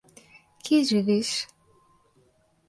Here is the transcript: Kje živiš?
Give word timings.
Kje 0.69 0.79
živiš? 0.91 1.35